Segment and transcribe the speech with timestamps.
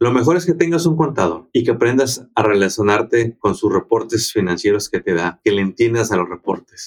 [0.00, 4.32] Lo mejor es que tengas un contador y que aprendas a relacionarte con sus reportes
[4.32, 6.86] financieros que te da, que le entiendas a los reportes.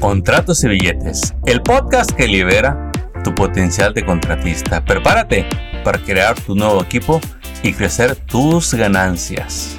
[0.00, 2.90] Contratos y billetes, el podcast que libera
[3.22, 4.82] tu potencial de contratista.
[4.82, 5.44] Prepárate
[5.84, 7.20] para crear tu nuevo equipo
[7.62, 9.76] y crecer tus ganancias.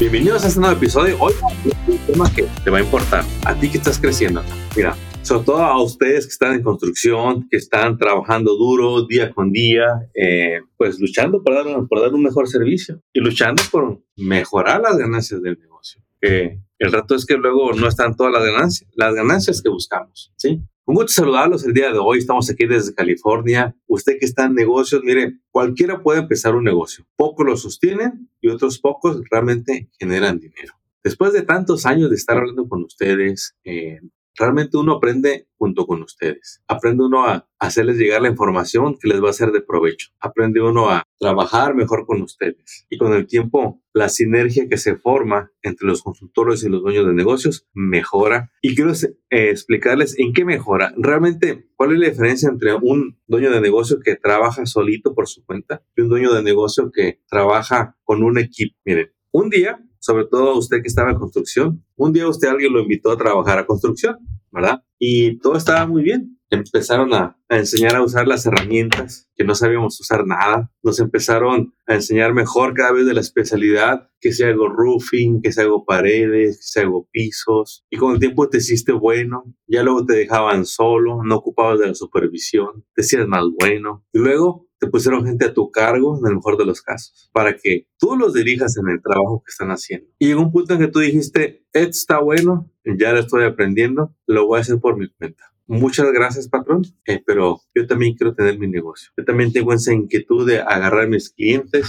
[0.00, 1.18] Bienvenidos a este nuevo episodio.
[1.20, 1.34] Hoy
[1.86, 4.42] un tema que te va a importar a ti que estás creciendo.
[4.74, 4.96] Mira,
[5.26, 10.08] sobre todo a ustedes que están en construcción, que están trabajando duro día con día,
[10.14, 14.96] eh, pues luchando por dar, por dar un mejor servicio y luchando por mejorar las
[14.96, 16.00] ganancias del negocio.
[16.20, 20.32] Que el rato es que luego no están todas las ganancias, las ganancias que buscamos,
[20.36, 20.62] ¿sí?
[20.84, 22.18] Un gusto saludarlos el día de hoy.
[22.18, 23.74] Estamos aquí desde California.
[23.88, 27.04] Usted que está en negocios, mire, cualquiera puede empezar un negocio.
[27.16, 30.74] Pocos lo sostienen y otros pocos realmente generan dinero.
[31.02, 33.98] Después de tantos años de estar hablando con ustedes, eh,
[34.38, 36.62] realmente uno aprende junto con ustedes.
[36.68, 40.10] Aprende uno a hacerles llegar la información que les va a ser de provecho.
[40.20, 42.86] Aprende uno a trabajar mejor con ustedes.
[42.90, 47.06] Y con el tiempo, la sinergia que se forma entre los consultores y los dueños
[47.06, 48.52] de negocios mejora.
[48.60, 50.92] Y quiero eh, explicarles en qué mejora.
[50.96, 55.44] Realmente, ¿cuál es la diferencia entre un dueño de negocio que trabaja solito por su
[55.44, 58.76] cuenta y un dueño de negocio que trabaja con un equipo?
[58.84, 62.80] Miren, un día sobre todo usted que estaba en construcción, un día usted alguien lo
[62.80, 64.16] invitó a trabajar a construcción,
[64.50, 64.82] ¿verdad?
[64.98, 70.00] Y todo estaba muy bien empezaron a, enseñar a usar las herramientas, que no sabíamos
[70.00, 70.70] usar nada.
[70.82, 75.52] Nos empezaron a enseñar mejor cada vez de la especialidad, que si hago roofing, que
[75.52, 77.84] si hago paredes, que si hago pisos.
[77.90, 81.88] Y con el tiempo te hiciste bueno, ya luego te dejaban solo, no ocupabas de
[81.88, 84.04] la supervisión, te hacías más bueno.
[84.12, 87.56] Y luego te pusieron gente a tu cargo, en el mejor de los casos, para
[87.56, 90.08] que tú los dirijas en el trabajo que están haciendo.
[90.18, 94.46] Y llegó un punto en que tú dijiste, está bueno, ya lo estoy aprendiendo, lo
[94.46, 98.58] voy a hacer por mi cuenta muchas gracias, patrón, eh, pero yo también quiero tener
[98.58, 99.10] mi negocio.
[99.16, 101.86] Yo también tengo esa inquietud de agarrar mis clientes,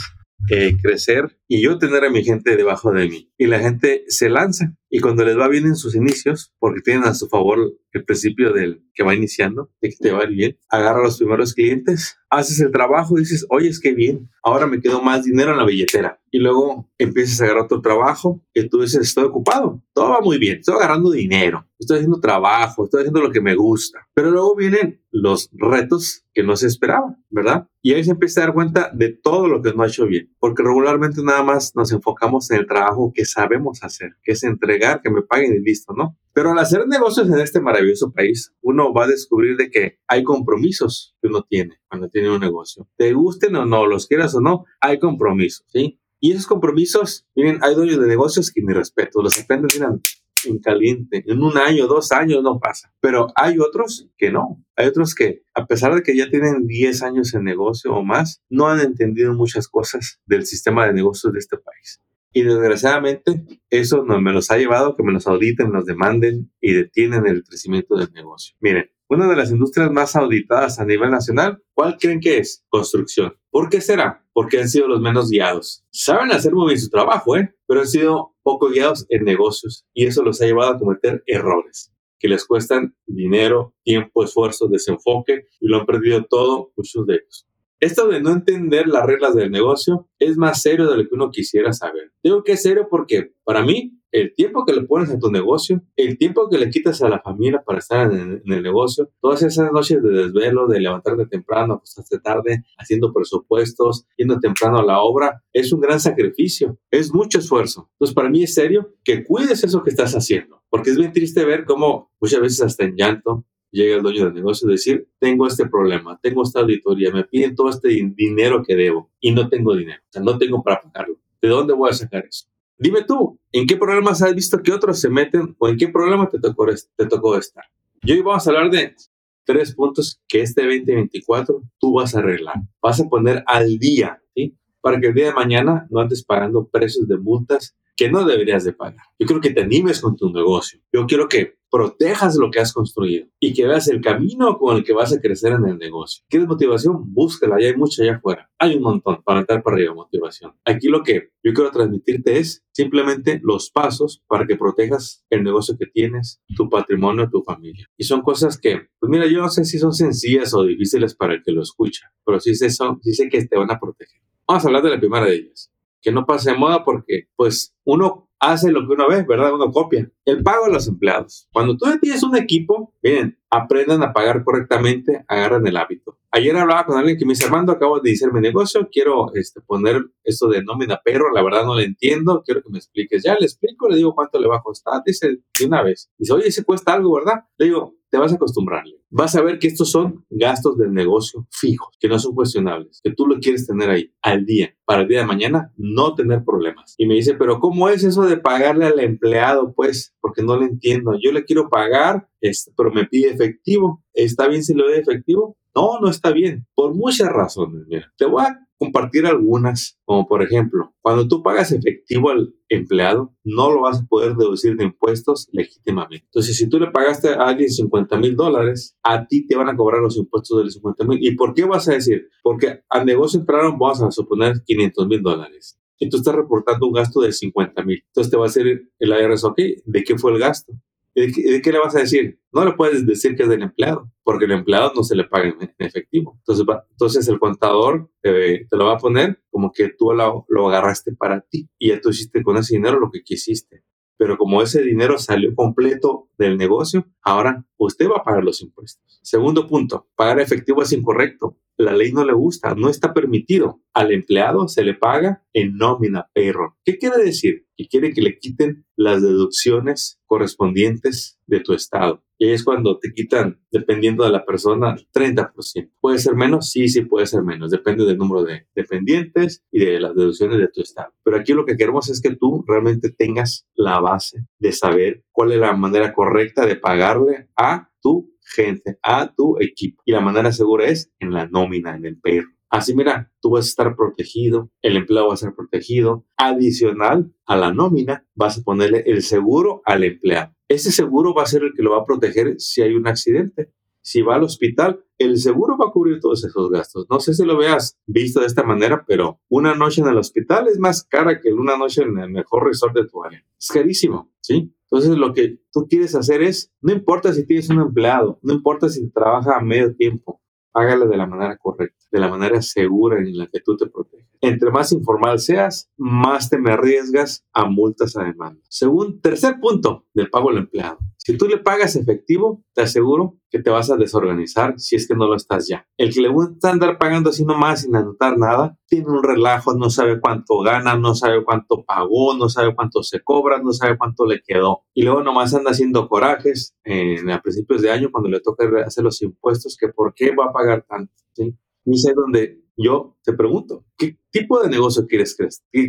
[0.50, 3.32] eh, crecer y yo tener a mi gente debajo de mí.
[3.38, 7.04] Y la gente se lanza y cuando les va bien en sus inicios, porque tienen
[7.04, 7.60] a su favor
[7.92, 11.54] el principio del que va iniciando, de que te va bien, agarra a los primeros
[11.54, 15.52] clientes, haces el trabajo y dices, oye, es que bien, ahora me quedo más dinero
[15.52, 16.20] en la billetera.
[16.32, 20.38] Y luego empiezas a agarrar otro trabajo y tú dices, estoy ocupado, todo va muy
[20.38, 24.08] bien, estoy agarrando dinero, estoy haciendo trabajo, estoy haciendo lo que me gusta.
[24.14, 27.68] Pero luego vienen los retos que no se esperaban, ¿verdad?
[27.82, 30.30] Y ahí se empieza a dar cuenta de todo lo que no ha hecho bien,
[30.40, 34.77] porque regularmente nada más nos enfocamos en el trabajo que sabemos hacer, que es entregar,
[34.78, 36.18] que me paguen y listo, ¿no?
[36.34, 40.24] Pero al hacer negocios en este maravilloso país, uno va a descubrir de que hay
[40.24, 42.88] compromisos que uno tiene cuando tiene un negocio.
[42.96, 46.00] Te gusten o no, los quieras o no, hay compromisos, ¿sí?
[46.20, 50.02] Y esos compromisos, miren, hay dueños de negocios que mi respeto, los aprenden, miren,
[50.46, 51.24] en caliente.
[51.26, 52.94] En un año, dos años no pasa.
[53.00, 54.64] Pero hay otros que no.
[54.76, 58.42] Hay otros que, a pesar de que ya tienen 10 años en negocio o más,
[58.50, 62.02] no han entendido muchas cosas del sistema de negocios de este país.
[62.38, 66.72] Y desgraciadamente eso no me los ha llevado que me los auditen, los demanden y
[66.72, 68.56] detienen el crecimiento del negocio.
[68.60, 72.64] Miren, una de las industrias más auditadas a nivel nacional, ¿cuál creen que es?
[72.70, 73.34] Construcción.
[73.50, 74.24] ¿Por qué será?
[74.34, 75.84] Porque han sido los menos guiados.
[75.90, 77.56] Saben hacer muy bien su trabajo, ¿eh?
[77.66, 81.92] Pero han sido poco guiados en negocios y eso los ha llevado a cometer errores
[82.20, 87.47] que les cuestan dinero, tiempo, esfuerzo, desenfoque y lo han perdido todo, muchos de ellos.
[87.80, 91.30] Esto de no entender las reglas del negocio es más serio de lo que uno
[91.30, 92.12] quisiera saber.
[92.24, 95.84] Digo que es serio porque para mí el tiempo que le pones a tu negocio,
[95.96, 99.72] el tiempo que le quitas a la familia para estar en, el negocio, todas esas
[99.72, 105.44] noches de desvelo, de levantarte temprano, acostarte tarde, haciendo presupuestos, yendo temprano a la obra,
[105.54, 107.90] es un gran sacrificio, es mucho esfuerzo.
[107.94, 111.46] Entonces, para mí es serio que cuides eso que estás haciendo, porque es bien triste
[111.46, 115.48] ver cómo muchas veces hasta en llanto llega el dueño del negocio y decir, tengo
[115.48, 119.76] este problema, tengo esta auditoría, me piden todo este dinero que debo y no tengo
[119.76, 121.18] dinero, o sea, no tengo para pagarlo.
[121.42, 122.48] ¿De dónde voy a sacar eso?
[122.78, 126.30] Dime tú, ¿en qué problemas has visto que otros se meten o en qué problema
[126.30, 127.66] te tocó, te tocó estar?
[128.08, 128.96] Hoy vamos a hablar de
[129.44, 132.58] tres puntos que este 2024 tú vas a arreglar.
[132.82, 134.56] Vas a poner al día, ¿sí?
[134.82, 138.64] Para que el día de mañana no andes pagando precios de multas que no deberías
[138.64, 139.06] de pagar.
[139.18, 140.80] Yo quiero que te animes con tu negocio.
[140.94, 144.84] Yo quiero que protejas lo que has construido y que veas el camino con el
[144.84, 146.24] que vas a crecer en el negocio.
[146.30, 147.14] ¿Quieres motivación?
[147.14, 148.50] Búscala, ya hay mucha allá afuera.
[148.58, 150.54] Hay un montón para entrar para arriba, motivación.
[150.66, 155.78] Aquí lo que yo quiero transmitirte es simplemente los pasos para que protejas el negocio
[155.78, 157.88] que tienes, tu patrimonio, tu familia.
[157.98, 161.36] Y son cosas que, pues mira, yo no sé si son sencillas o difíciles para
[161.36, 164.22] el que lo escucha, pero sí sé, son, sí sé que te van a proteger.
[164.48, 165.72] Vamos a hablar de la primera de ellas
[166.02, 169.54] que no pase de moda porque pues uno hace lo que uno ve, ¿verdad?
[169.54, 170.12] Uno copia.
[170.26, 171.48] El pago a los empleados.
[171.52, 176.86] Cuando tú tienes un equipo, miren, aprendan a pagar correctamente, agarran el hábito ayer hablaba
[176.86, 180.48] con alguien que me dice, Armando, acabo de iniciar mi negocio, quiero este, poner esto
[180.48, 183.24] de nómina perro, la verdad no lo entiendo, quiero que me expliques.
[183.24, 186.10] Ya le explico, le digo cuánto le va a costar, dice de una vez.
[186.18, 187.46] Dice, oye, se cuesta algo, ¿verdad?
[187.58, 188.96] Le digo, te vas a acostumbrarle.
[189.10, 193.14] Vas a ver que estos son gastos del negocio fijos, que no son cuestionables, que
[193.14, 196.96] tú lo quieres tener ahí al día, para el día de mañana no tener problemas.
[196.98, 199.74] Y me dice, pero ¿cómo es eso de pagarle al empleado?
[199.74, 201.18] Pues, porque no lo entiendo.
[201.22, 204.04] Yo le quiero pagar, este, pero me pide efectivo.
[204.14, 205.58] ¿Está bien si lo doy efectivo?
[205.76, 207.84] No, no está bien, por muchas razones.
[207.88, 213.34] Mira, te voy a compartir algunas, como por ejemplo, cuando tú pagas efectivo al empleado,
[213.44, 216.26] no lo vas a poder deducir de impuestos legítimamente.
[216.26, 219.76] Entonces, si tú le pagaste a alguien 50 mil dólares, a ti te van a
[219.76, 221.20] cobrar los impuestos de los 50 mil.
[221.22, 222.30] ¿Y por qué vas a decir?
[222.44, 225.80] Porque al negocio entraron, vamos a suponer 500 mil dólares.
[226.00, 228.04] Y tú estás reportando un gasto de 50 mil.
[228.08, 230.74] Entonces te va a decir el IRS, ok, ¿de qué fue el gasto?
[231.18, 232.40] ¿De qué, le vas a decir?
[232.52, 235.48] No le puedes decir que es del empleado, porque el empleado no se le paga
[235.48, 236.40] en, efectivo.
[236.48, 241.42] Entonces, el contador te, lo va a poner como que tú lo, lo agarraste para
[241.42, 243.84] ti y ya tú hiciste con ese dinero lo que quisiste.
[244.16, 249.20] Pero como ese dinero salió completo del negocio, ahora usted va a pagar los impuestos.
[249.24, 253.82] Segundo punto, pagar efectivo es incorrecto la ley no le gusta, no está permitido.
[253.94, 256.74] Al empleado se le paga en nómina payroll.
[256.84, 257.68] ¿Qué quiere decir?
[257.76, 262.24] Que quiere que le quiten las deducciones correspondientes de tu estado.
[262.40, 265.92] Y es cuando te quitan, dependiendo de la persona, 30%.
[266.00, 266.70] ¿Puede ser menos?
[266.70, 267.72] Sí, sí puede ser menos.
[267.72, 271.14] Depende del número de dependientes y de las deducciones de tu estado.
[271.24, 275.52] Pero aquí lo que queremos es que tú realmente tengas la base de saber cuál
[275.52, 280.02] es la manera correcta de pagarle a tu gente, a tu equipo.
[280.06, 282.50] Y la manera segura es en la nómina, en el perro.
[282.70, 286.26] Así, mira, tú vas a estar protegido, el empleado va a ser protegido.
[286.36, 290.54] Adicional a la nómina, vas a ponerle el seguro al empleado.
[290.68, 293.72] Ese seguro va a ser el que lo va a proteger si hay un accidente.
[294.02, 297.08] Si va al hospital, el seguro va a cubrir todos esos gastos.
[297.10, 300.68] No sé si lo veas visto de esta manera, pero una noche en el hospital
[300.68, 303.44] es más cara que una noche en el mejor resort de tu área.
[303.60, 304.74] Es carísimo, ¿sí?
[304.90, 308.88] Entonces, lo que tú quieres hacer es, no importa si tienes un empleado, no importa
[308.88, 310.42] si trabaja a medio tiempo,
[310.74, 314.28] hágalo de la manera correcta, de la manera segura en la que tú te proteges.
[314.42, 318.62] Entre más informal seas, más te me arriesgas a multas a demanda.
[318.70, 321.00] Según tercer punto del pago al empleado.
[321.28, 325.14] Si tú le pagas efectivo, te aseguro que te vas a desorganizar si es que
[325.14, 325.86] no lo estás ya.
[325.98, 329.90] El que le gusta andar pagando así nomás sin anotar nada, tiene un relajo, no
[329.90, 334.26] sabe cuánto gana, no sabe cuánto pagó, no sabe cuánto se cobra, no sabe cuánto
[334.26, 334.86] le quedó.
[334.94, 339.04] Y luego nomás anda haciendo corajes en, a principios de año cuando le toca hacer
[339.04, 341.12] los impuestos, que por qué va a pagar tanto.
[341.34, 341.54] ¿sí?
[341.84, 345.36] Y sé donde yo te pregunto, ¿qué tipo de negocio quieres,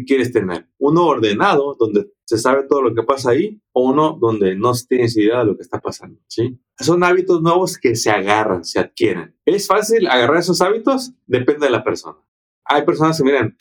[0.07, 0.69] quieres tener?
[0.79, 5.17] ¿Uno ordenado, donde se sabe todo lo que pasa ahí, o uno donde no tienes
[5.17, 6.19] idea de lo que está pasando?
[6.27, 6.59] ¿sí?
[6.79, 9.37] Son hábitos nuevos que se agarran, se adquieren.
[9.45, 11.13] ¿Es fácil agarrar esos hábitos?
[11.27, 12.19] Depende de la persona.
[12.65, 13.55] Hay personas que miran,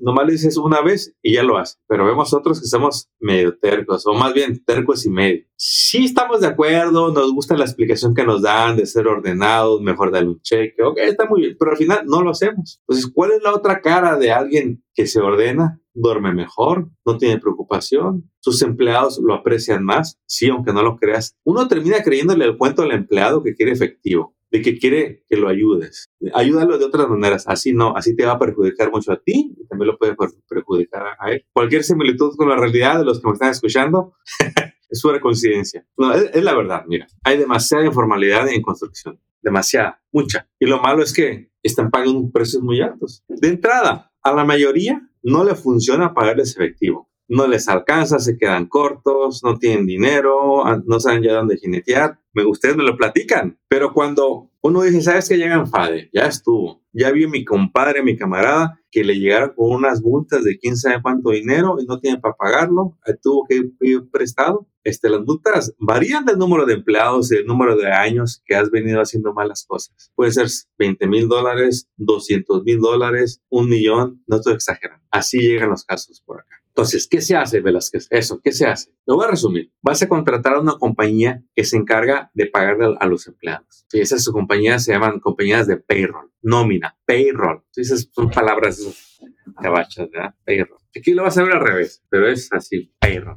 [0.00, 1.78] nomás dices una vez y ya lo hace.
[1.86, 5.44] Pero vemos otros que somos medio tercos, o más bien tercos y medio.
[5.56, 10.10] Sí estamos de acuerdo, nos gusta la explicación que nos dan de ser ordenados, mejor
[10.10, 12.80] darle un cheque, ok, está muy bien, pero al final no lo hacemos.
[12.86, 15.80] Entonces, ¿cuál es la otra cara de alguien que se ordena?
[15.92, 21.36] Duerme mejor, no tiene preocupación, sus empleados lo aprecian más, sí, aunque no lo creas.
[21.44, 25.48] Uno termina creyéndole el cuento al empleado que quiere efectivo de que quiere que lo
[25.48, 26.10] ayudes.
[26.34, 27.44] Ayúdalo de otras maneras.
[27.46, 30.16] Así no, así te va a perjudicar mucho a ti y también lo puede
[30.48, 31.44] perjudicar a él.
[31.52, 34.14] Cualquier similitud con la realidad de los que me están escuchando
[34.90, 35.86] es una coincidencia.
[35.96, 37.06] No, es, la verdad, mira.
[37.24, 39.20] Hay demasiada informalidad en construcción.
[39.42, 40.48] Demasiada, mucha.
[40.58, 43.24] Y lo malo es que están pagando precios muy altos.
[43.28, 48.66] De entrada, a la mayoría no le funciona pagarles efectivo no les alcanza, se quedan
[48.66, 52.18] cortos, no tienen dinero, ah, no saben ya dónde jinetear.
[52.32, 56.82] Me, ustedes me lo platican, pero cuando uno dice, ¿sabes que Llegan Fade, ya estuvo.
[56.92, 61.00] Ya vio mi compadre, mi camarada, que le llegaron con unas multas de quién sabe
[61.00, 64.66] cuánto dinero y no tiene para pagarlo, tuvo que ir prestado.
[64.82, 68.70] Este, las multas varían del número de empleados y del número de años que has
[68.70, 70.10] venido haciendo malas cosas.
[70.14, 75.04] Puede ser 20 mil dólares, 200 mil dólares, un millón, no estoy exagerando.
[75.10, 76.59] Así llegan los casos por acá.
[76.80, 78.06] Entonces, ¿qué se hace, Velázquez?
[78.08, 78.90] Eso, ¿qué se hace?
[79.04, 79.70] Lo voy a resumir.
[79.82, 83.84] Vas a contratar a una compañía que se encarga de pagarle a los empleados.
[83.92, 87.62] Y esas compañías se llaman compañías de payroll, nómina, payroll.
[87.76, 89.20] Esas son palabras
[89.60, 90.34] cabachas, ¿verdad?
[90.46, 90.78] Payroll.
[90.96, 93.36] Aquí lo vas a ver al revés, pero es así, payroll.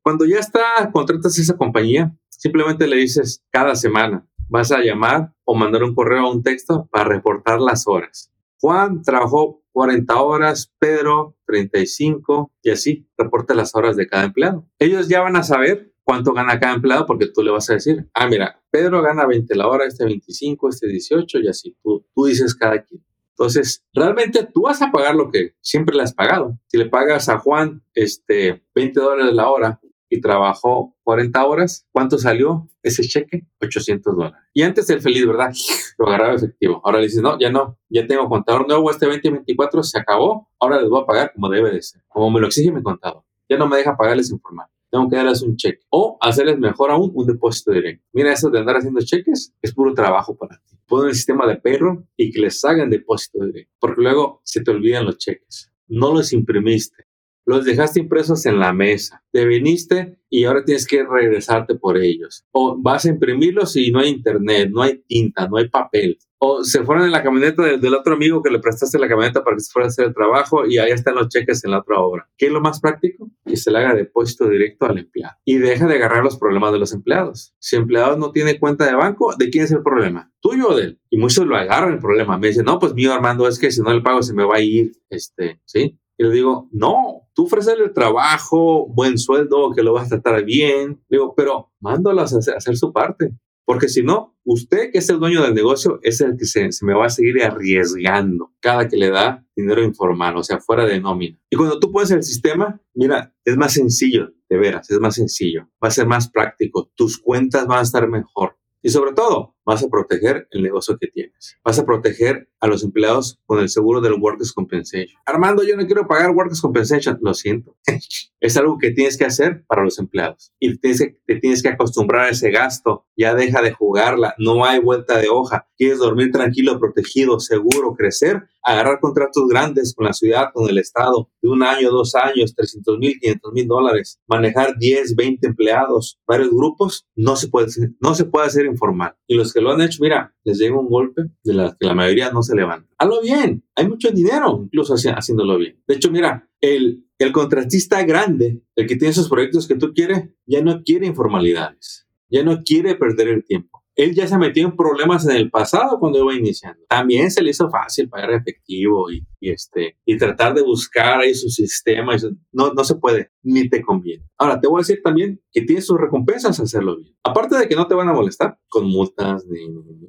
[0.00, 5.54] Cuando ya está, contratas esa compañía, simplemente le dices cada semana, vas a llamar o
[5.54, 8.29] mandar un correo o un texto para reportar las horas.
[8.60, 14.68] Juan trabajó 40 horas, Pedro 35 y así reporta las horas de cada empleado.
[14.78, 18.08] Ellos ya van a saber cuánto gana cada empleado porque tú le vas a decir,
[18.14, 21.76] ah, mira, Pedro gana 20 la hora, este 25, este 18 y así.
[21.82, 23.04] Tú, tú dices cada quien.
[23.30, 26.58] Entonces, realmente tú vas a pagar lo que siempre le has pagado.
[26.66, 32.18] Si le pagas a Juan este, 20 dólares la hora y trabajó 40 horas, ¿cuánto
[32.18, 33.46] salió ese cheque?
[33.62, 34.38] 800 dólares.
[34.52, 35.52] Y antes el feliz, ¿verdad?
[35.98, 36.82] Lo agarraba efectivo.
[36.84, 40.80] Ahora le dices, no, ya no, ya tengo contador nuevo, este 2024 se acabó, ahora
[40.80, 43.22] les voy a pagar como debe de ser, como me lo exige mi contador.
[43.48, 44.66] Ya no me deja pagarles informal.
[44.90, 45.80] Tengo que darles un cheque.
[45.90, 48.04] O hacerles mejor aún un depósito directo.
[48.12, 50.76] Mira, eso de andar haciendo cheques es puro trabajo para ti.
[50.86, 53.72] Pon el sistema de perro y que les hagan depósito directo.
[53.78, 55.72] Porque luego se te olvidan los cheques.
[55.86, 57.09] No los imprimiste
[57.46, 62.44] los dejaste impresos en la mesa, te viniste y ahora tienes que regresarte por ellos.
[62.52, 66.18] O vas a imprimirlos y no hay internet, no hay tinta, no hay papel.
[66.38, 69.56] O se fueron en la camioneta del, otro amigo que le prestaste la camioneta para
[69.56, 71.98] que se fuera a hacer el trabajo y ahí están los cheques en la otra
[72.00, 72.30] obra.
[72.38, 73.30] ¿Qué es lo más práctico?
[73.44, 75.36] Que se le haga depósito directo al empleado.
[75.44, 77.54] Y deja de agarrar los problemas de los empleados.
[77.58, 80.32] Si el empleado no tiene cuenta de banco, ¿de quién es el problema?
[80.40, 81.00] ¿Tuyo o de él?
[81.10, 82.38] Y muchos lo agarran el problema.
[82.38, 84.56] Me dicen, no, pues mío, Armando, es que si no le pago se me va
[84.56, 85.98] a ir, este, ¿sí?
[86.16, 90.44] Y le digo, no, tú ofrecerle el trabajo, buen sueldo, que lo vas a tratar
[90.44, 91.02] bien.
[91.08, 93.32] Digo, pero mándalas a hacer, su parte.
[93.64, 96.84] Porque si no, usted que es el dueño del negocio es el que se, se,
[96.84, 101.00] me va a seguir arriesgando cada que le da dinero informal, o sea, fuera de
[101.00, 101.38] nómina.
[101.48, 105.66] Y cuando tú pones el sistema, mira, es más sencillo, de veras, es más sencillo.
[105.82, 106.90] Va a ser más práctico.
[106.94, 108.58] Tus cuentas van a estar mejor.
[108.82, 111.56] Y sobre todo, vas a proteger el negocio que tienes.
[111.64, 115.16] Vas a proteger a los empleados con el seguro del Workers' Compensation.
[115.24, 117.18] Armando, yo no quiero pagar Workers' Compensation.
[117.22, 117.76] Lo siento.
[118.40, 120.52] es algo que tienes que hacer para los empleados.
[120.58, 123.06] Y tienes que, te tienes que acostumbrar a ese gasto.
[123.16, 124.34] Ya deja de jugarla.
[124.38, 125.68] No hay vuelta de hoja.
[125.76, 131.30] Quieres dormir tranquilo, protegido, seguro, crecer, agarrar contratos grandes con la ciudad, con el Estado,
[131.40, 136.50] de un año, dos años, 300 mil, 500 mil dólares, manejar 10, 20 empleados, varios
[136.50, 137.68] grupos, no se puede,
[138.00, 139.14] no se puede hacer informal.
[139.26, 141.94] Y los que lo han hecho, mira, les llega un golpe de la que la
[141.94, 142.88] mayoría no se levanta.
[142.98, 145.82] Hazlo bien, hay mucho dinero incluso haciéndolo bien.
[145.86, 150.30] De hecho, mira, el, el contratista grande, el que tiene esos proyectos que tú quieres,
[150.46, 154.76] ya no quiere informalidades, ya no quiere perder el tiempo él ya se metió en
[154.76, 156.82] problemas en el pasado cuando iba iniciando.
[156.88, 161.48] También se le hizo fácil pagar efectivo y, este, y tratar de buscar ahí su
[161.50, 162.16] sistema.
[162.52, 164.24] no, no se puede, ni te conviene.
[164.38, 167.14] Ahora, te voy a decir también que tienes sus recompensas hacerlo bien.
[167.22, 169.44] Aparte de que no te van a molestar con multas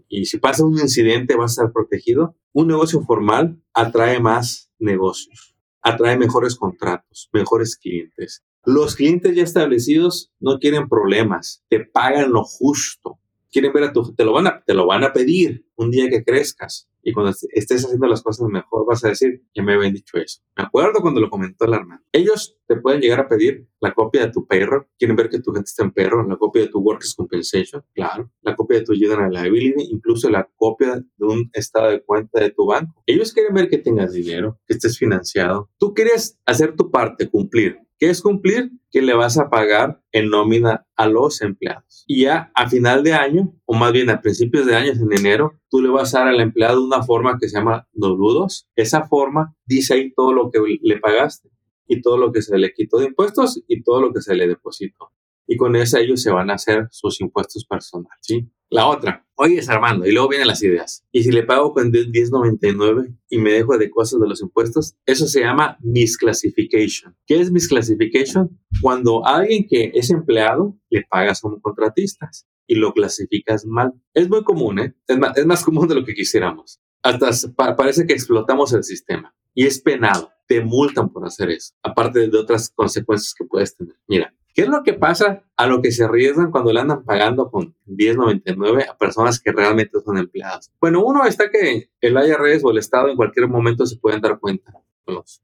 [0.08, 5.56] y si pasa un incidente vas a estar protegido, un negocio formal atrae más negocios,
[5.82, 8.44] atrae mejores contratos, mejores clientes.
[8.64, 13.20] Los clientes ya establecidos no quieren problemas, te pagan lo justo
[13.52, 16.10] quieren ver a tu, te lo van a, te lo van a pedir un día
[16.10, 16.88] que crezcas.
[17.04, 20.42] Y cuando estés haciendo las cosas mejor, vas a decir, ya me habían dicho eso.
[20.56, 22.04] Me acuerdo cuando lo comentó el hermano.
[22.12, 24.88] Ellos te pueden llegar a pedir la copia de tu perro.
[25.00, 26.28] Quieren ver que tu gente está en perro.
[26.28, 28.32] La copia de tu Workers Compensation, claro.
[28.42, 32.52] La copia de tu General Liability, incluso la copia de un estado de cuenta de
[32.52, 33.02] tu banco.
[33.08, 35.72] Ellos quieren ver que tengas dinero, que estés financiado.
[35.80, 37.80] Tú quieres hacer tu parte, cumplir.
[38.02, 38.72] ¿Qué es cumplir?
[38.90, 42.04] Que le vas a pagar en nómina a los empleados.
[42.08, 45.60] Y ya a final de año, o más bien a principios de año, en enero,
[45.70, 48.66] tú le vas a dar al empleado una forma que se llama W2.
[48.76, 51.52] Esa forma dice ahí todo lo que le pagaste
[51.86, 54.48] y todo lo que se le quitó de impuestos y todo lo que se le
[54.48, 55.12] depositó.
[55.52, 58.50] Y con eso ellos se van a hacer sus impuestos personales, ¿sí?
[58.70, 61.06] La otra, oye, Armando, y luego vienen las ideas.
[61.12, 65.28] Y si le pago con 1099 y me dejo de cosas de los impuestos, eso
[65.28, 67.18] se llama misclassification.
[67.26, 68.62] ¿Qué es misclassification?
[68.82, 73.92] Cuando alguien que es empleado le pagas como contratistas y lo clasificas mal.
[74.14, 74.96] Es muy común, ¿eh?
[75.06, 76.80] Es más, es más común de lo que quisiéramos.
[77.04, 80.32] Hasta parece que explotamos el sistema y es penado.
[80.48, 83.98] Te multan por hacer eso, aparte de otras consecuencias que puedes tener.
[84.08, 87.50] Mira, ¿Qué es lo que pasa a lo que se arriesgan cuando le andan pagando
[87.50, 90.72] con 10.99 a personas que realmente son empleadas?
[90.80, 94.40] Bueno, uno está que el IRS o el Estado en cualquier momento se pueden dar
[94.40, 94.74] cuenta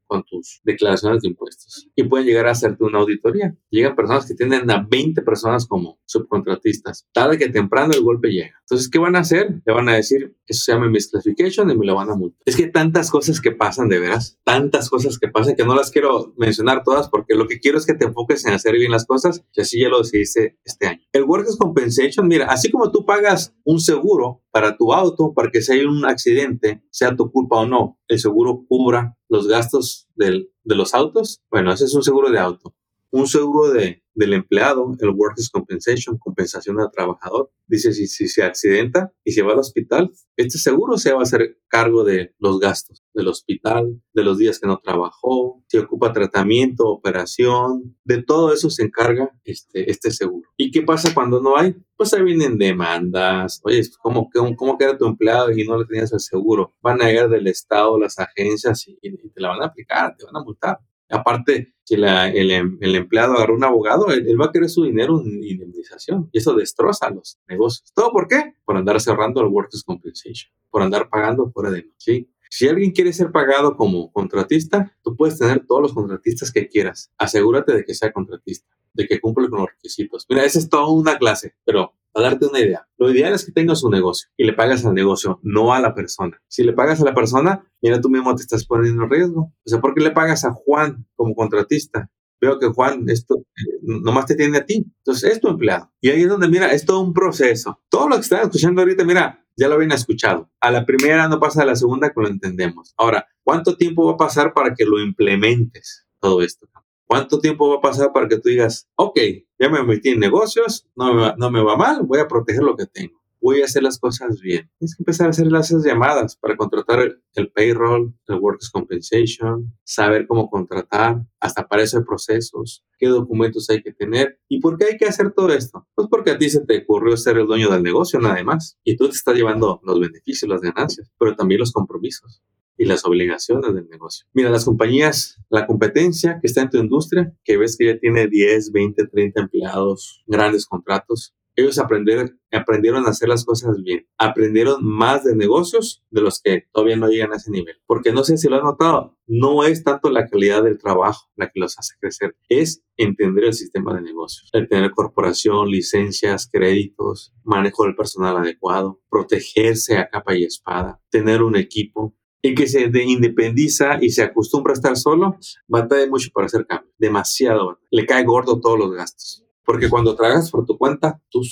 [0.06, 3.56] con, tus declaraciones de impuestos y pueden llegar a hacerte una auditoría.
[3.70, 7.06] Llegan personas que tienen a 20 personas como subcontratistas.
[7.12, 8.54] Tarde que temprano el golpe llega.
[8.60, 9.62] Entonces, ¿qué van a hacer?
[9.64, 12.40] Le van a decir, eso se llama misclassification y me lo van a multar.
[12.44, 15.90] Es que tantas cosas que pasan de veras, tantas cosas que pasan que no las
[15.90, 19.06] quiero mencionar todas porque lo que quiero es que te enfoques en hacer bien las
[19.06, 21.00] cosas y así ya lo decidiste este año.
[21.12, 25.62] El Workers Compensation, mira, así como tú pagas un seguro para tu auto, para que
[25.62, 30.50] si hay un accidente, sea tu culpa o no, el seguro cubra los gastos del,
[30.64, 31.40] de los autos.
[31.50, 32.74] Bueno, ese es un seguro de auto.
[33.10, 37.50] Un seguro de, del empleado, el Workers' Compensation, compensación al trabajador.
[37.66, 41.22] Dice, si, si se accidenta y se va al hospital, este seguro se va a
[41.22, 46.12] hacer cargo de los gastos del hospital, de los días que no trabajó, si ocupa
[46.12, 50.48] tratamiento, operación, de todo eso se encarga este, este seguro.
[50.56, 51.76] ¿Y qué pasa cuando no hay?
[51.96, 53.60] Pues ahí vienen demandas.
[53.64, 56.74] Oye, ¿cómo, cómo queda tu empleado y no le tenías el seguro?
[56.80, 60.24] Van a llegar del Estado, las agencias y, y te la van a aplicar, te
[60.24, 60.78] van a multar.
[61.10, 66.28] Aparte, si el, empleado agarra un abogado, él, va a querer su dinero en indemnización.
[66.32, 67.90] Y eso destroza los negocios.
[67.94, 68.52] ¿Todo por qué?
[68.66, 72.28] Por andar cerrando el Workers' Compensation, por andar pagando fuera de ¿sí?
[72.50, 77.10] Si alguien quiere ser pagado como contratista, tú puedes tener todos los contratistas que quieras.
[77.16, 80.26] Asegúrate de que sea contratista, de que cumple con los requisitos.
[80.28, 83.52] Mira, esa es toda una clase, pero a darte una idea, lo ideal es que
[83.52, 86.40] tengas un negocio y le pagas al negocio, no a la persona.
[86.48, 89.52] Si le pagas a la persona, mira, tú mismo te estás poniendo en riesgo.
[89.64, 92.10] O sea, ¿por qué le pagas a Juan como contratista?
[92.40, 94.86] Veo que Juan, esto eh, nomás te tiene a ti.
[94.98, 95.90] Entonces, es tu empleado.
[96.00, 97.80] Y ahí es donde, mira, es todo un proceso.
[97.88, 100.50] Todo lo que están escuchando ahorita, mira, ya lo habían escuchado.
[100.60, 102.94] A la primera no pasa a la segunda que lo entendemos.
[102.96, 106.68] Ahora, ¿cuánto tiempo va a pasar para que lo implementes todo esto?
[107.08, 109.18] ¿Cuánto tiempo va a pasar para que tú digas, ok,
[109.58, 112.62] ya me metí en negocios, no me va, no me va mal, voy a proteger
[112.62, 114.70] lo que tengo, voy a hacer las cosas bien?
[114.78, 120.26] Tienes que empezar a hacer las llamadas para contratar el, payroll, el workers compensation, saber
[120.26, 124.38] cómo contratar, hasta para eso hay procesos, qué documentos hay que tener.
[124.46, 125.88] ¿Y por qué hay que hacer todo esto?
[125.94, 128.76] Pues porque a ti se te ocurrió ser el dueño del negocio, nada más.
[128.84, 132.42] Y tú te estás llevando los beneficios, las ganancias, pero también los compromisos
[132.78, 134.26] y las obligaciones del negocio.
[134.32, 138.28] Mira, las compañías, la competencia que está en tu industria, que ves que ya tiene
[138.28, 144.06] 10, 20, 30 empleados, grandes contratos, ellos aprendieron, aprendieron a hacer las cosas bien.
[144.16, 147.74] Aprendieron más de negocios de los que todavía no llegan a ese nivel.
[147.84, 151.50] Porque no sé si lo han notado, no es tanto la calidad del trabajo la
[151.50, 157.34] que los hace crecer, es entender el sistema de negocios, el tener corporación, licencias, créditos,
[157.42, 162.90] manejo del personal adecuado, protegerse a capa y espada, tener un equipo, y que se
[163.02, 167.78] independiza y se acostumbra a estar solo, batalla mucho para hacer cambio, demasiado.
[167.90, 169.44] Le cae gordo todos los gastos.
[169.64, 171.42] Porque cuando trabajas por tu cuenta, tú,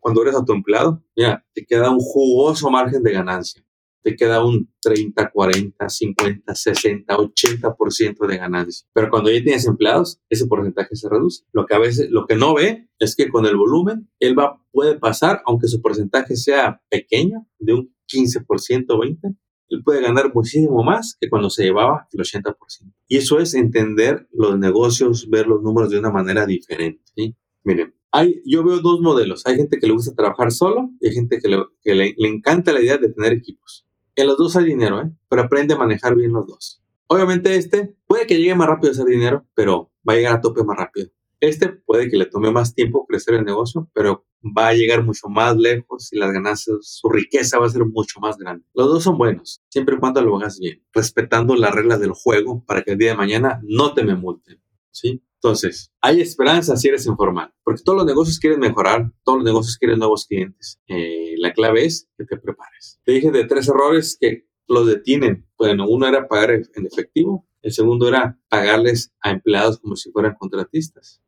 [0.00, 3.64] cuando eres a tu empleado, ya, te queda un jugoso margen de ganancia.
[4.02, 8.86] Te queda un 30, 40, 50, 60, 80% de ganancia.
[8.92, 11.44] Pero cuando ya tienes empleados, ese porcentaje se reduce.
[11.52, 14.62] Lo que a veces, lo que no ve es que con el volumen, él va,
[14.70, 19.36] puede pasar, aunque su porcentaje sea pequeño, de un 15%, 20%,
[19.74, 22.56] él puede ganar muchísimo más que cuando se llevaba el 80%.
[23.08, 27.02] Y eso es entender los negocios, ver los números de una manera diferente.
[27.14, 27.34] ¿sí?
[27.64, 29.46] Miren, hay, yo veo dos modelos.
[29.46, 32.28] Hay gente que le gusta trabajar solo y hay gente que, le, que le, le,
[32.28, 33.86] encanta la idea de tener equipos.
[34.14, 35.10] En los dos hay dinero, ¿eh?
[35.28, 36.80] pero aprende a manejar bien los dos.
[37.08, 40.40] Obviamente este puede que llegue más rápido a hacer dinero, pero va a llegar a
[40.40, 41.10] tope más rápido.
[41.48, 45.28] Este puede que le tome más tiempo crecer el negocio, pero va a llegar mucho
[45.28, 48.64] más lejos y las ganancias, su riqueza va a ser mucho más grande.
[48.72, 52.64] Los dos son buenos, siempre y cuando lo hagas bien, respetando las reglas del juego
[52.64, 55.22] para que el día de mañana no te me multen, ¿sí?
[55.34, 59.76] Entonces, hay esperanza si eres informal, porque todos los negocios quieren mejorar, todos los negocios
[59.76, 60.80] quieren nuevos clientes.
[60.86, 62.98] Eh, la clave es que te prepares.
[63.04, 65.46] Te dije de tres errores que los detienen.
[65.58, 70.34] Bueno, uno era pagar en efectivo, el segundo era pagarles a empleados como si fueran
[70.38, 71.22] contratistas.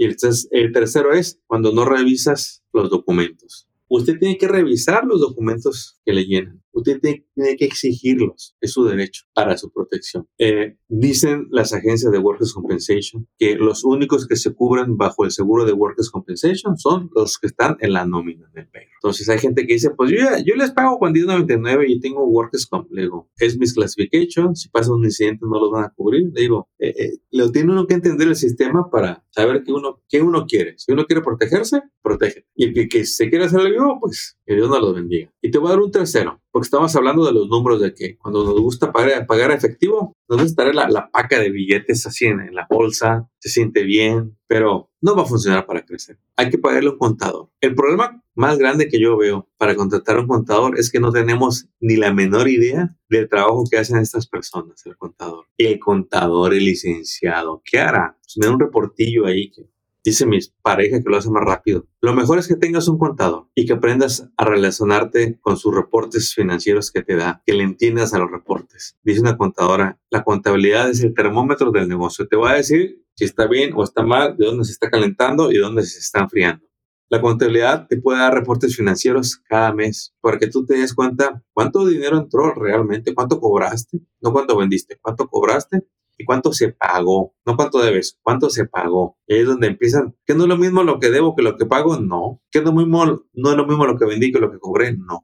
[0.00, 3.68] Y el, tercero es cuando no revisas los documentos.
[3.86, 6.60] Usted tiene que revisar los documentos que le llenan.
[6.72, 8.56] Usted tiene, que exigirlos.
[8.60, 10.28] Es su derecho para su protección.
[10.38, 15.30] Eh, dicen las agencias de Workers' Compensation que los únicos que se cubren bajo el
[15.30, 18.86] seguro de Workers' Compensation son los que están en la nómina del perro.
[19.02, 22.24] Entonces hay gente que dice, pues yo, yo les pago cuando es 99 y tengo
[22.24, 22.90] Workers' Comp.
[22.92, 24.54] Le digo, es mis classification.
[24.54, 26.30] Si pasa un incidente no los van a cubrir.
[26.32, 30.02] Le digo, eh, eh, lo tiene uno que entender el sistema para saber qué uno,
[30.08, 30.74] qué uno quiere.
[30.78, 32.46] Si uno quiere protegerse, protege.
[32.54, 35.32] Y el que, que se quiere hacer el vivo, pues que Dios nos los bendiga.
[35.40, 38.18] Y te voy a dar un tercero porque estamos hablando de los números de que
[38.18, 42.52] cuando nos gusta pagar, pagar efectivo, nos gusta la, la, paca de billetes así en,
[42.52, 46.18] la bolsa, se siente bien, pero no va a funcionar para crecer.
[46.34, 47.48] Hay que pagarle un contador.
[47.60, 51.12] El problema más grande que yo veo para contratar a un contador es que no
[51.12, 55.46] tenemos ni la menor idea del trabajo que hacen estas personas, el contador.
[55.58, 58.18] El contador, el licenciado, ¿qué hará?
[58.20, 59.70] Pues me da un reportillo ahí que
[60.02, 61.86] Dice mi pareja que lo hace más rápido.
[62.00, 66.34] Lo mejor es que tengas un contador y que aprendas a relacionarte con sus reportes
[66.34, 68.96] financieros que te da, que le entiendas a los reportes.
[69.02, 72.26] Dice una contadora, la contabilidad es el termómetro del negocio.
[72.26, 75.52] Te va a decir si está bien o está mal, de dónde se está calentando
[75.52, 76.64] y dónde se está enfriando.
[77.10, 81.42] La contabilidad te puede dar reportes financieros cada mes para que tú te des cuenta
[81.52, 85.82] cuánto dinero entró realmente, cuánto cobraste, no cuánto vendiste, cuánto cobraste
[86.20, 87.34] ¿y cuánto se pagó?
[87.46, 89.16] No cuánto debes, cuánto se pagó.
[89.26, 91.56] Y ahí es donde empiezan, que no es lo mismo lo que debo que lo
[91.56, 92.42] que pago, no.
[92.50, 95.22] Que no no es lo mismo lo que vendí que lo que cobré, no.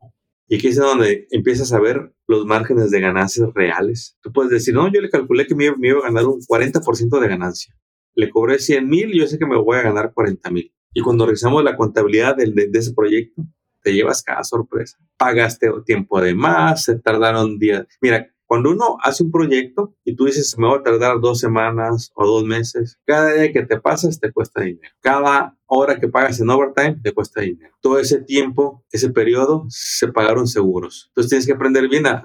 [0.49, 4.17] Y aquí es donde empiezas a ver los márgenes de ganancias reales.
[4.23, 7.29] Tú puedes decir, no, yo le calculé que me, iba a ganar un 40% de
[7.29, 7.75] ganancia.
[8.15, 10.73] Le cobré 100 mil y yo sé que me voy a ganar 40 mil.
[10.95, 13.43] Y cuando revisamos la contabilidad de, de, ese proyecto,
[13.83, 14.97] te llevas cada sorpresa.
[15.19, 17.87] Pagaste tiempo de más, se tardaron días.
[18.01, 22.13] Mira, cuando uno hace un proyecto y tú dices, me va a tardar dos semanas
[22.15, 24.93] o dos meses, cada día que te pasas te cuesta dinero.
[25.01, 27.75] Cada hora que pagas en overtime te cuesta dinero.
[27.81, 31.07] Todo ese tiempo, ese periodo, se pagaron seguros.
[31.09, 32.23] Entonces tienes que aprender bien a,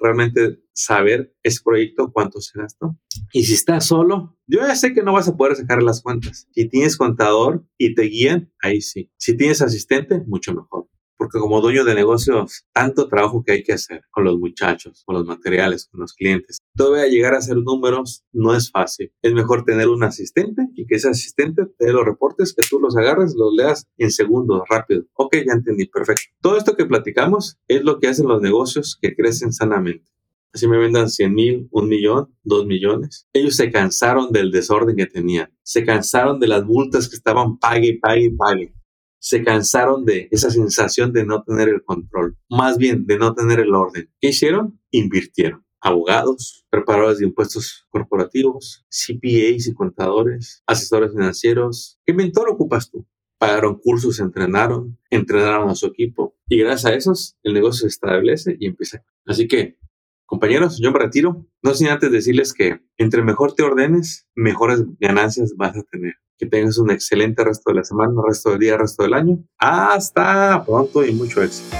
[0.00, 2.96] realmente saber ese proyecto, cuánto se gastó.
[3.32, 6.46] Y si estás solo, yo ya sé que no vas a poder sacar las cuentas.
[6.52, 9.10] Si tienes contador y te guían, ahí sí.
[9.16, 10.87] Si tienes asistente, mucho mejor
[11.28, 15.14] porque como dueño de negocios, tanto trabajo que hay que hacer con los muchachos, con
[15.14, 16.56] los materiales, con los clientes.
[16.74, 19.12] Todavía llegar a hacer números no es fácil.
[19.20, 22.80] Es mejor tener un asistente y que ese asistente te dé los reportes, que tú
[22.80, 25.04] los agarres, los leas en segundos, rápido.
[25.12, 26.22] Ok, ya entendí, perfecto.
[26.40, 30.10] Todo esto que platicamos es lo que hacen los negocios que crecen sanamente.
[30.54, 33.28] Así me vendan 100 mil, un millón, dos millones.
[33.34, 35.52] Ellos se cansaron del desorden que tenían.
[35.62, 38.72] Se cansaron de las multas que estaban pague, pague, pague
[39.18, 43.60] se cansaron de esa sensación de no tener el control, más bien de no tener
[43.60, 44.10] el orden.
[44.20, 44.80] ¿Qué hicieron?
[44.90, 45.64] Invirtieron.
[45.80, 52.00] Abogados, preparadores de impuestos corporativos, CPAs y contadores, asesores financieros.
[52.04, 53.06] ¿Qué mentor ocupas tú?
[53.38, 58.56] Pagaron cursos, entrenaron, entrenaron a su equipo y gracias a esos el negocio se establece
[58.58, 59.04] y empieza.
[59.26, 59.78] Así que,
[60.26, 61.46] compañeros, yo me retiro.
[61.62, 66.14] No sin antes decirles que entre mejor te ordenes, mejores ganancias vas a tener.
[66.38, 69.38] Que tengas un excelente resto de la semana, resto del día, resto del año.
[69.58, 71.76] Hasta pronto y mucho éxito.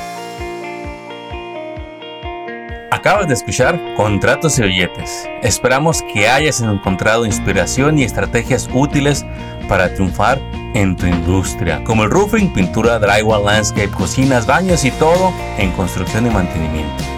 [2.91, 5.29] Acabas de escuchar Contratos y Billetes.
[5.43, 9.25] Esperamos que hayas encontrado inspiración y estrategias útiles
[9.69, 10.41] para triunfar
[10.75, 16.27] en tu industria, como el roofing, pintura, drywall, landscape, cocinas, baños y todo en construcción
[16.27, 17.18] y mantenimiento.